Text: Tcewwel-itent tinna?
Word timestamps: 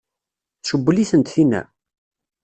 Tcewwel-itent 0.59 1.31
tinna? 1.33 1.61